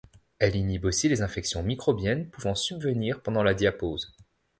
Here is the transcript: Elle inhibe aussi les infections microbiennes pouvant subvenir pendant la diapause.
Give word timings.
Elle 0.39 0.55
inhibe 0.55 0.85
aussi 0.85 1.09
les 1.09 1.21
infections 1.21 1.61
microbiennes 1.61 2.27
pouvant 2.27 2.55
subvenir 2.55 3.21
pendant 3.21 3.43
la 3.43 3.53
diapause. 3.53 4.15